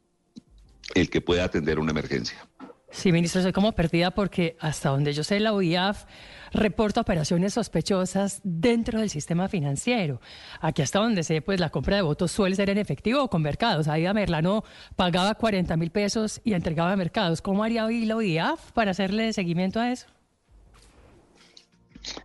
el 0.95 1.09
que 1.09 1.21
pueda 1.21 1.43
atender 1.43 1.77
una 1.77 1.91
emergencia. 1.91 2.47
Sí, 2.91 3.11
ministro, 3.11 3.41
soy 3.41 3.51
como 3.51 3.73
perdida 3.73 4.11
porque 4.11 4.55
hasta 4.61 4.89
donde 4.89 5.11
yo 5.11 5.25
sé, 5.25 5.41
la 5.41 5.51
OIAF 5.51 6.05
reporta 6.53 7.01
operaciones 7.01 7.53
sospechosas 7.53 8.39
dentro 8.43 9.01
del 9.01 9.09
sistema 9.09 9.49
financiero. 9.49 10.21
Aquí 10.61 10.81
hasta 10.81 10.99
donde 10.99 11.23
sé, 11.23 11.41
pues 11.41 11.59
la 11.59 11.71
compra 11.71 11.97
de 11.97 12.03
votos 12.03 12.31
suele 12.31 12.55
ser 12.55 12.69
en 12.69 12.77
efectivo 12.77 13.21
o 13.21 13.29
con 13.29 13.41
mercados. 13.41 13.89
Aida 13.89 14.13
Merlano 14.13 14.63
pagaba 14.95 15.35
40 15.35 15.75
mil 15.75 15.91
pesos 15.91 16.39
y 16.45 16.53
entregaba 16.53 16.95
mercados. 16.95 17.41
¿Cómo 17.41 17.65
haría 17.65 17.85
hoy 17.85 18.05
la 18.05 18.15
OIAF 18.15 18.71
para 18.71 18.91
hacerle 18.91 19.33
seguimiento 19.33 19.81
a 19.81 19.91
eso? 19.91 20.07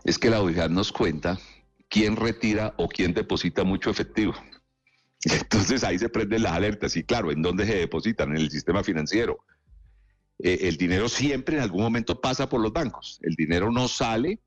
Es 0.04 0.18
que 0.18 0.30
la 0.30 0.40
OIAF 0.40 0.70
nos 0.70 0.92
cuenta 0.92 1.38
quién 1.88 2.16
retira 2.16 2.74
o 2.78 2.88
quién 2.88 3.12
deposita 3.12 3.64
mucho 3.64 3.90
efectivo. 3.90 4.34
Entonces 5.24 5.84
ahí 5.84 5.98
se 5.98 6.08
prenden 6.08 6.42
las 6.44 6.52
alertas. 6.52 6.96
Y 6.96 7.04
claro, 7.04 7.30
¿en 7.30 7.42
dónde 7.42 7.66
se 7.66 7.76
depositan? 7.76 8.30
En 8.30 8.38
el 8.38 8.50
sistema 8.50 8.82
financiero. 8.82 9.38
Eh, 10.38 10.60
el 10.62 10.76
dinero 10.76 11.08
siempre 11.08 11.56
en 11.56 11.62
algún 11.62 11.82
momento 11.82 12.20
pasa 12.20 12.48
por 12.48 12.60
los 12.60 12.72
bancos. 12.72 13.18
El 13.22 13.34
dinero 13.34 13.70
no 13.70 13.88
sale 13.88 14.40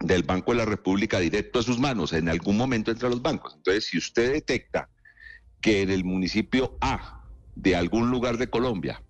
del 0.00 0.22
Banco 0.22 0.52
de 0.52 0.58
la 0.58 0.64
República 0.64 1.20
directo 1.20 1.58
a 1.58 1.62
sus 1.62 1.78
manos, 1.78 2.14
en 2.14 2.28
algún 2.28 2.56
momento 2.56 2.90
entra 2.90 3.08
a 3.08 3.10
los 3.10 3.22
bancos. 3.22 3.54
Entonces, 3.54 3.84
si 3.84 3.98
usted 3.98 4.32
detecta 4.32 4.88
que 5.60 5.82
en 5.82 5.90
el 5.90 6.04
municipio 6.04 6.76
A 6.80 7.22
de 7.54 7.76
algún 7.76 8.10
lugar 8.10 8.38
de 8.38 8.48
Colombia 8.48 9.02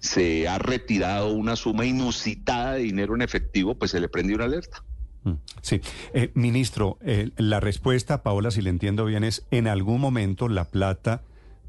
se 0.00 0.48
ha 0.48 0.58
retirado 0.58 1.32
una 1.32 1.56
suma 1.56 1.84
inusitada 1.84 2.74
de 2.74 2.80
dinero 2.80 3.14
en 3.14 3.22
efectivo, 3.22 3.74
pues 3.74 3.90
se 3.92 4.00
le 4.00 4.08
prende 4.08 4.34
una 4.34 4.44
alerta. 4.44 4.82
Mm, 5.24 5.32
sí. 5.60 5.80
Eh, 6.14 6.30
ministro, 6.34 6.98
eh, 7.02 7.30
la 7.36 7.60
respuesta, 7.60 8.22
Paola, 8.22 8.50
si 8.50 8.62
le 8.62 8.70
entiendo 8.70 9.04
bien, 9.04 9.24
es 9.24 9.44
en 9.50 9.68
algún 9.68 10.00
momento 10.00 10.48
la 10.48 10.64
plata 10.64 11.22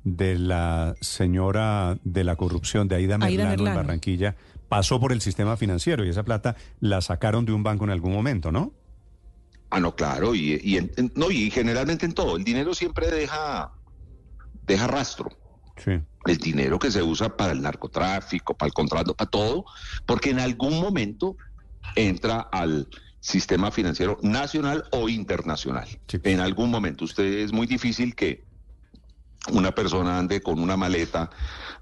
de 0.04 0.38
la 0.38 0.96
señora 1.02 1.98
de 2.04 2.24
la 2.24 2.36
corrupción 2.36 2.88
de 2.88 2.96
Aida 2.96 3.18
Merlano, 3.18 3.68
en 3.68 3.76
Barranquilla 3.76 4.36
pasó 4.68 5.00
por 5.00 5.12
el 5.12 5.22
sistema 5.22 5.56
financiero 5.56 6.04
y 6.04 6.10
esa 6.10 6.24
plata 6.24 6.56
la 6.80 7.02
sacaron 7.02 7.46
de 7.46 7.54
un 7.54 7.64
banco 7.64 7.84
en 7.84 7.92
algún 7.92 8.12
momento, 8.12 8.52
¿no? 8.52 8.74
Ah, 9.70 9.80
no, 9.80 9.96
claro, 9.96 10.36
y, 10.36 10.92
no, 11.16 11.32
y 11.32 11.50
generalmente 11.50 12.06
en 12.06 12.14
todo. 12.14 12.38
El 12.38 12.44
dinero 12.44 12.74
siempre 12.74 13.10
deja, 13.10 13.72
deja 14.68 14.88
rastro. 14.88 15.30
Sí. 15.78 16.00
El 16.26 16.38
dinero 16.38 16.80
que 16.80 16.92
se 16.92 17.04
usa 17.04 17.36
para 17.36 17.52
el 17.52 17.62
narcotráfico, 17.62 18.56
para 18.56 18.68
el 18.68 18.74
contrato, 18.74 19.14
para 19.14 19.30
todo, 19.30 19.66
porque 20.06 20.30
en 20.30 20.40
algún 20.40 20.80
momento 20.80 21.36
entra 21.96 22.40
al 22.52 22.88
sistema 23.20 23.72
financiero 23.72 24.18
nacional 24.22 24.84
o 24.92 25.08
internacional. 25.08 25.88
En 26.24 26.42
algún 26.42 26.70
momento. 26.70 27.06
Usted 27.06 27.24
es 27.40 27.54
muy 27.54 27.68
difícil 27.68 28.16
que 28.16 28.44
una 29.52 29.74
persona 29.74 30.20
ande 30.20 30.42
con 30.42 30.60
una 30.60 30.78
maleta 30.78 31.30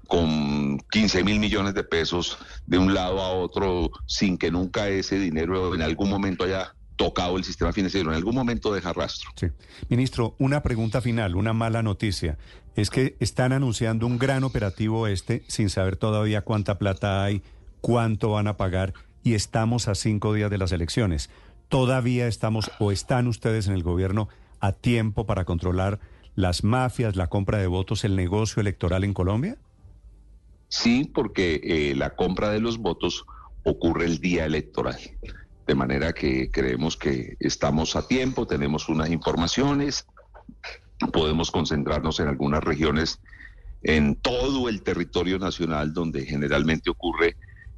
con 0.06 0.78
15 0.90 1.24
mil 1.24 1.38
millones 1.38 1.74
de 1.74 1.84
pesos 1.84 2.38
de 2.66 2.78
un 2.78 2.92
lado 2.92 3.20
a 3.20 3.30
otro 3.30 3.90
sin 4.06 4.36
que 4.36 4.50
nunca 4.50 4.88
ese 4.88 5.18
dinero 5.18 5.74
en 5.74 5.82
algún 5.82 6.10
momento 6.10 6.44
haya 6.44 6.74
tocado 6.96 7.36
el 7.36 7.44
sistema 7.44 7.72
financiero, 7.72 8.10
en 8.10 8.16
algún 8.16 8.34
momento 8.34 8.72
deja 8.72 8.92
rastro. 8.92 9.30
Sí. 9.36 9.48
Ministro, 9.88 10.34
una 10.38 10.62
pregunta 10.62 11.00
final, 11.00 11.36
una 11.36 11.52
mala 11.52 11.82
noticia. 11.82 12.38
Es 12.76 12.90
que 12.90 13.16
están 13.20 13.52
anunciando 13.52 14.06
un 14.06 14.18
gran 14.18 14.44
operativo 14.44 15.06
este 15.06 15.42
sin 15.48 15.68
saber 15.68 15.96
todavía 15.96 16.42
cuánta 16.42 16.78
plata 16.78 17.22
hay, 17.24 17.42
cuánto 17.80 18.30
van 18.30 18.46
a 18.46 18.56
pagar 18.56 18.94
y 19.22 19.34
estamos 19.34 19.88
a 19.88 19.94
cinco 19.94 20.32
días 20.32 20.50
de 20.50 20.58
las 20.58 20.72
elecciones. 20.72 21.30
¿Todavía 21.68 22.26
estamos 22.26 22.70
o 22.78 22.92
están 22.92 23.26
ustedes 23.26 23.66
en 23.66 23.74
el 23.74 23.82
gobierno 23.82 24.28
a 24.60 24.72
tiempo 24.72 25.26
para 25.26 25.44
controlar 25.44 26.00
las 26.34 26.64
mafias, 26.64 27.16
la 27.16 27.28
compra 27.28 27.58
de 27.58 27.66
votos, 27.66 28.04
el 28.04 28.16
negocio 28.16 28.60
electoral 28.60 29.04
en 29.04 29.14
Colombia? 29.14 29.58
Sí, 30.68 31.10
porque 31.12 31.60
eh, 31.62 31.94
la 31.94 32.14
compra 32.14 32.50
de 32.50 32.60
los 32.60 32.78
votos 32.78 33.26
ocurre 33.64 34.06
el 34.06 34.18
día 34.18 34.46
electoral. 34.46 34.98
De 35.72 35.76
manera 35.76 36.12
que 36.12 36.50
creemos 36.50 36.98
que 36.98 37.38
estamos 37.40 37.96
a 37.96 38.06
tiempo, 38.06 38.46
tenemos 38.46 38.90
unas 38.90 39.08
informaciones, 39.08 40.06
podemos 41.14 41.50
concentrarnos 41.50 42.20
en 42.20 42.28
algunas 42.28 42.62
regiones 42.62 43.20
en 43.82 44.16
todo 44.16 44.68
el 44.68 44.82
territorio 44.82 45.38
nacional 45.38 45.94
donde 45.94 46.26
generalmente 46.26 46.90
ocurre 46.90 47.36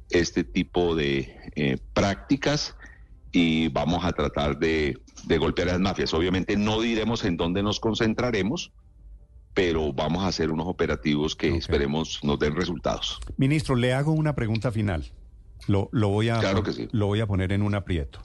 este 0.09 0.43
tipo 0.43 0.93
de 0.93 1.37
eh, 1.55 1.77
prácticas 1.93 2.75
y 3.31 3.69
vamos 3.69 4.03
a 4.03 4.11
tratar 4.11 4.59
de, 4.59 4.99
golpear 5.39 5.69
a 5.69 5.71
las 5.71 5.81
mafias. 5.81 6.13
Obviamente 6.13 6.57
no 6.57 6.81
diremos 6.81 7.23
en 7.23 7.37
dónde 7.37 7.63
nos 7.63 7.79
concentraremos, 7.79 8.73
pero 9.53 9.93
vamos 9.93 10.25
a 10.25 10.27
hacer 10.27 10.51
unos 10.51 10.67
operativos 10.67 11.33
que 11.37 11.55
esperemos 11.55 12.19
nos 12.25 12.39
den 12.39 12.57
resultados. 12.57 13.21
Ministro, 13.37 13.73
le 13.77 13.93
hago 13.93 14.11
una 14.11 14.35
pregunta 14.35 14.69
final. 14.69 15.13
Lo, 15.67 15.89
lo 15.91 16.09
voy 16.09 16.29
a, 16.29 16.41
lo 16.91 17.07
voy 17.07 17.19
a 17.19 17.27
poner 17.27 17.51
en 17.51 17.61
un 17.61 17.75
aprieto. 17.75 18.21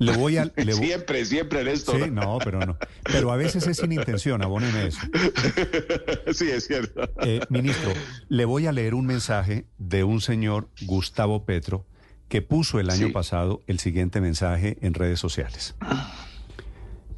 Le 0.00 0.16
voy 0.16 0.38
a, 0.38 0.50
siempre, 0.72 1.24
siempre 1.26 1.60
en 1.60 1.68
esto. 1.68 1.92
Sí, 1.92 2.10
no, 2.10 2.38
pero 2.42 2.60
no. 2.60 2.78
Pero 3.04 3.32
a 3.32 3.36
veces 3.36 3.66
es 3.66 3.76
sin 3.76 3.92
intención, 3.92 4.42
abóneme 4.42 4.86
eso. 4.86 5.00
Sí, 6.32 6.50
es 6.50 6.66
cierto. 6.66 7.02
Eh, 7.22 7.40
ministro, 7.50 7.92
le 8.28 8.44
voy 8.46 8.66
a 8.66 8.72
leer 8.72 8.94
un 8.94 9.04
mensaje 9.04 9.66
de 9.76 10.02
un 10.02 10.22
señor 10.22 10.68
Gustavo 10.82 11.44
Petro, 11.44 11.84
que 12.28 12.40
puso 12.40 12.80
el 12.80 12.88
año 12.88 13.12
pasado 13.12 13.62
el 13.66 13.78
siguiente 13.78 14.22
mensaje 14.22 14.78
en 14.80 14.94
redes 14.94 15.20
sociales. 15.20 15.74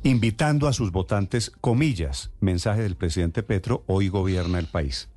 Invitando 0.03 0.67
a 0.67 0.73
sus 0.73 0.91
votantes, 0.91 1.53
comillas, 1.61 2.33
mensaje 2.41 2.83
del 2.83 2.97
presidente 2.97 3.45
Petro, 3.45 3.85
hoy 3.87 4.09
gobierna 4.09 4.59
el 4.59 4.67
país. 4.67 5.09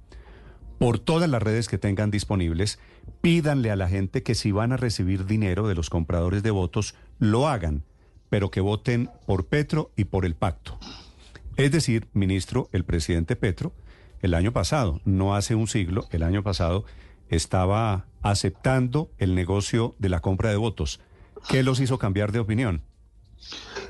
Por 0.79 0.99
todas 0.99 1.29
las 1.29 1.41
redes 1.41 1.67
que 1.67 1.77
tengan 1.77 2.11
disponibles, 2.11 2.79
pídanle 3.21 3.71
a 3.71 3.75
la 3.75 3.87
gente 3.87 4.23
que 4.23 4.35
si 4.35 4.51
van 4.51 4.71
a 4.71 4.77
recibir 4.77 5.25
dinero 5.25 5.67
de 5.67 5.75
los 5.75 5.89
compradores 5.89 6.43
de 6.43 6.51
votos, 6.51 6.95
lo 7.17 7.47
hagan, 7.47 7.83
pero 8.29 8.51
que 8.51 8.61
voten 8.61 9.09
por 9.25 9.45
Petro 9.45 9.91
y 9.95 10.05
por 10.05 10.25
el 10.25 10.35
pacto. 10.35 10.77
Es 11.55 11.71
decir, 11.71 12.07
ministro, 12.13 12.69
el 12.73 12.83
presidente 12.83 13.35
Petro, 13.35 13.73
el 14.21 14.33
año 14.33 14.51
pasado, 14.51 14.99
no 15.05 15.35
hace 15.35 15.55
un 15.55 15.67
siglo, 15.67 16.07
el 16.11 16.23
año 16.23 16.43
pasado, 16.43 16.85
estaba 17.29 18.05
aceptando 18.21 19.09
el 19.17 19.35
negocio 19.35 19.95
de 19.99 20.09
la 20.09 20.19
compra 20.19 20.49
de 20.49 20.57
votos. 20.57 20.99
¿Qué 21.47 21.63
los 21.63 21.79
hizo 21.79 21.97
cambiar 21.97 22.31
de 22.31 22.39
opinión? 22.39 22.81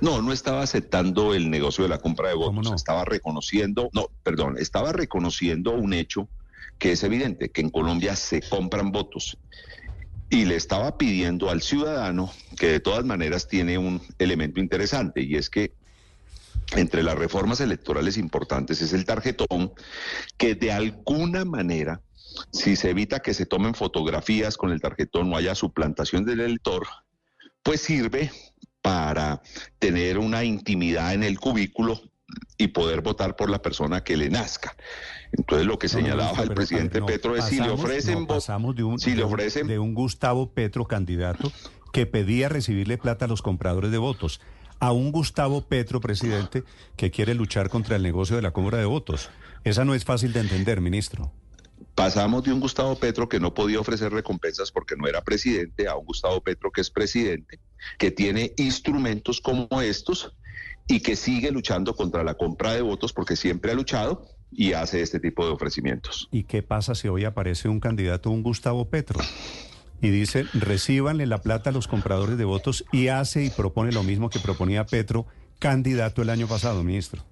No, 0.01 0.21
no 0.21 0.33
estaba 0.33 0.61
aceptando 0.61 1.33
el 1.33 1.49
negocio 1.49 1.83
de 1.83 1.89
la 1.89 1.99
compra 1.99 2.29
de 2.29 2.35
votos, 2.35 2.71
estaba 2.75 3.05
reconociendo, 3.05 3.89
no, 3.93 4.07
perdón, 4.23 4.57
estaba 4.59 4.91
reconociendo 4.91 5.71
un 5.71 5.93
hecho 5.93 6.27
que 6.79 6.91
es 6.91 7.03
evidente 7.03 7.49
que 7.49 7.61
en 7.61 7.69
Colombia 7.69 8.15
se 8.15 8.41
compran 8.41 8.91
votos 8.91 9.37
y 10.29 10.45
le 10.45 10.55
estaba 10.55 10.97
pidiendo 10.97 11.49
al 11.49 11.61
ciudadano 11.61 12.31
que 12.57 12.67
de 12.67 12.79
todas 12.79 13.05
maneras 13.05 13.47
tiene 13.47 13.77
un 13.77 14.01
elemento 14.19 14.59
interesante 14.59 15.21
y 15.21 15.35
es 15.35 15.49
que 15.49 15.73
entre 16.75 17.03
las 17.03 17.15
reformas 17.15 17.59
electorales 17.61 18.17
importantes 18.17 18.81
es 18.81 18.93
el 18.93 19.05
tarjetón 19.05 19.71
que 20.37 20.55
de 20.55 20.71
alguna 20.71 21.45
manera 21.45 22.01
si 22.51 22.75
se 22.75 22.89
evita 22.89 23.21
que 23.21 23.33
se 23.33 23.45
tomen 23.45 23.75
fotografías 23.75 24.57
con 24.57 24.71
el 24.71 24.81
tarjetón 24.81 25.31
o 25.31 25.37
haya 25.37 25.55
suplantación 25.55 26.25
del 26.25 26.41
elector, 26.41 26.85
pues 27.63 27.81
sirve 27.81 28.31
para 28.81 29.41
tener 29.79 30.17
una 30.17 30.43
intimidad 30.43 31.13
en 31.13 31.23
el 31.23 31.39
cubículo 31.39 32.01
y 32.57 32.67
poder 32.67 33.01
votar 33.01 33.35
por 33.35 33.49
la 33.49 33.61
persona 33.61 34.03
que 34.03 34.17
le 34.17 34.29
nazca. 34.29 34.75
Entonces 35.37 35.67
lo 35.67 35.77
que 35.77 35.89
señalaba 35.89 36.43
el 36.43 36.53
presidente 36.53 37.01
Petro 37.01 37.35
es 37.35 37.45
si 37.45 37.59
le 37.59 37.69
ofrecen 37.69 38.25
pasamos 38.25 38.75
de 38.75 38.83
un, 38.83 38.99
si 38.99 39.15
le 39.15 39.23
ofrecen 39.23 39.67
de 39.67 39.79
un 39.79 39.93
Gustavo 39.93 40.51
Petro 40.51 40.85
candidato 40.85 41.51
que 41.91 42.05
pedía 42.05 42.49
recibirle 42.49 42.97
plata 42.97 43.25
a 43.25 43.27
los 43.27 43.41
compradores 43.41 43.91
de 43.91 43.97
votos 43.97 44.41
a 44.79 44.91
un 44.91 45.11
Gustavo 45.11 45.61
Petro 45.61 46.01
presidente 46.01 46.63
que 46.97 47.11
quiere 47.11 47.33
luchar 47.33 47.69
contra 47.69 47.95
el 47.95 48.03
negocio 48.03 48.35
de 48.35 48.41
la 48.41 48.51
compra 48.51 48.77
de 48.77 48.85
votos. 48.85 49.29
Esa 49.63 49.85
no 49.85 49.95
es 49.95 50.03
fácil 50.03 50.33
de 50.33 50.41
entender, 50.41 50.81
ministro. 50.81 51.31
Pasamos 51.95 52.43
de 52.43 52.51
un 52.51 52.59
Gustavo 52.59 52.95
Petro 52.95 53.29
que 53.29 53.39
no 53.39 53.53
podía 53.53 53.79
ofrecer 53.79 54.11
recompensas 54.11 54.71
porque 54.71 54.95
no 54.97 55.07
era 55.07 55.21
presidente 55.21 55.87
a 55.87 55.95
un 55.95 56.05
Gustavo 56.05 56.41
Petro 56.41 56.71
que 56.71 56.81
es 56.81 56.89
presidente, 56.89 57.59
que 57.97 58.11
tiene 58.11 58.53
instrumentos 58.57 59.39
como 59.39 59.67
estos 59.81 60.35
y 60.87 60.99
que 60.99 61.15
sigue 61.15 61.51
luchando 61.51 61.95
contra 61.95 62.23
la 62.23 62.35
compra 62.35 62.73
de 62.73 62.81
votos 62.81 63.13
porque 63.13 63.35
siempre 63.35 63.71
ha 63.71 63.75
luchado 63.75 64.34
y 64.55 64.73
hace 64.73 65.01
este 65.01 65.19
tipo 65.19 65.45
de 65.45 65.51
ofrecimientos. 65.51 66.29
¿Y 66.31 66.43
qué 66.43 66.63
pasa 66.63 66.95
si 66.95 67.07
hoy 67.07 67.25
aparece 67.25 67.67
un 67.67 67.79
candidato, 67.79 68.29
un 68.29 68.43
Gustavo 68.43 68.89
Petro? 68.89 69.19
Y 70.01 70.09
dice, 70.09 70.45
recíbanle 70.53 71.25
la 71.25 71.41
plata 71.41 71.69
a 71.69 71.73
los 71.73 71.87
compradores 71.87 72.37
de 72.37 72.45
votos 72.45 72.85
y 72.91 73.07
hace 73.07 73.43
y 73.43 73.49
propone 73.49 73.91
lo 73.91 74.03
mismo 74.03 74.29
que 74.29 74.39
proponía 74.39 74.85
Petro, 74.85 75.25
candidato 75.59 76.21
el 76.21 76.29
año 76.29 76.47
pasado, 76.47 76.83
ministro. 76.83 77.23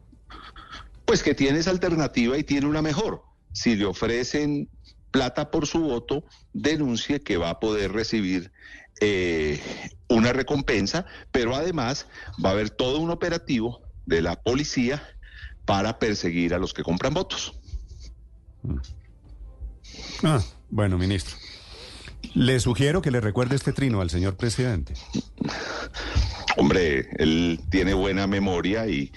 Pues 1.06 1.24
que 1.24 1.36
tiene 1.36 1.60
esa 1.60 1.72
alternativa 1.72 2.38
y 2.38 2.44
tiene 2.44 2.68
una 2.68 2.82
mejor. 2.82 3.22
Si 3.52 3.76
le 3.76 3.86
ofrecen 3.86 4.70
plata 5.12 5.52
por 5.52 5.68
su 5.68 5.82
voto, 5.82 6.24
denuncie 6.54 7.22
que 7.22 7.38
va 7.38 7.52
a 7.52 7.60
poder 7.60 7.92
recibir 7.92 8.52
eh, 9.00 9.60
una 10.08 10.34
recompensa, 10.34 11.06
pero 11.32 11.56
además 11.56 12.08
va 12.44 12.50
a 12.50 12.54
haber 12.54 12.70
todo 12.70 13.00
un 13.00 13.12
operativo 13.12 13.82
de 14.06 14.22
la 14.22 14.42
policía 14.42 15.04
para 15.66 16.00
perseguir 16.00 16.54
a 16.54 16.58
los 16.58 16.74
que 16.74 16.84
compran 16.84 17.14
votos. 17.14 17.54
Mm. 18.64 18.78
Ah, 20.24 20.42
bueno, 20.70 20.98
ministro. 20.98 21.36
Le 22.34 22.60
sugiero 22.60 23.02
que 23.02 23.12
le 23.12 23.22
recuerde 23.22 23.56
este 23.56 23.74
trino 23.74 24.02
al 24.02 24.10
señor 24.10 24.36
presidente. 24.36 24.94
Hombre, 26.58 27.10
él 27.18 27.60
tiene 27.70 27.94
buena 27.94 28.28
memoria 28.28 28.88
y, 28.88 29.12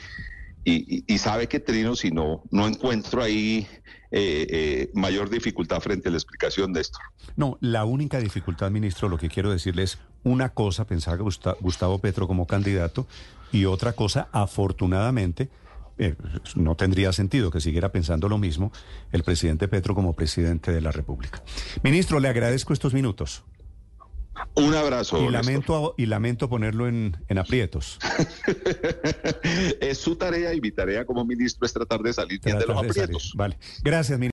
y, 0.64 1.18
sabe 1.18 1.46
que 1.46 1.60
trino 1.60 1.94
si 1.94 2.10
no, 2.10 2.42
no 2.50 2.66
encuentro 2.66 3.22
ahí 3.22 3.66
eh, 4.10 4.46
eh, 4.50 4.90
mayor 4.94 5.30
dificultad 5.30 5.80
frente 5.80 6.08
a 6.08 6.10
la 6.10 6.16
explicación 6.16 6.72
de 6.72 6.80
esto. 6.80 6.98
No, 7.36 7.56
la 7.60 7.84
única 7.84 8.18
dificultad, 8.18 8.70
ministro, 8.70 9.08
lo 9.08 9.18
que 9.18 9.28
quiero 9.28 9.50
decirle 9.50 9.84
es 9.84 9.98
una 10.24 10.48
cosa, 10.48 10.84
pensaba 10.86 11.18
Gustavo 11.60 11.98
Petro 11.98 12.26
como 12.26 12.46
candidato, 12.46 13.06
y 13.52 13.66
otra 13.66 13.92
cosa, 13.92 14.28
afortunadamente, 14.32 15.48
eh, 15.98 16.14
no 16.54 16.74
tendría 16.76 17.12
sentido 17.12 17.50
que 17.50 17.60
siguiera 17.60 17.90
pensando 17.90 18.28
lo 18.28 18.38
mismo 18.38 18.72
el 19.12 19.22
presidente 19.22 19.68
Petro 19.68 19.94
como 19.94 20.14
presidente 20.14 20.72
de 20.72 20.80
la 20.80 20.92
República. 20.92 21.42
Ministro, 21.82 22.20
le 22.20 22.28
agradezco 22.28 22.72
estos 22.72 22.94
minutos. 22.94 23.44
Un 24.54 24.74
abrazo. 24.74 25.22
Y 25.22 25.30
lamento, 25.30 25.94
y 25.96 26.06
lamento 26.06 26.48
ponerlo 26.48 26.88
en, 26.88 27.16
en 27.28 27.38
aprietos. 27.38 27.98
es 29.80 29.98
su 29.98 30.16
tarea 30.16 30.54
y 30.54 30.60
mi 30.60 30.70
tarea 30.70 31.04
como 31.04 31.24
ministro 31.24 31.66
es 31.66 31.72
tratar 31.72 32.00
de 32.00 32.12
salir 32.12 32.40
bien 32.42 32.58
de 32.58 32.66
los 32.66 32.76
aprietos. 32.76 33.32
Vale. 33.34 33.58
Gracias, 33.82 34.18
ministro. 34.18 34.24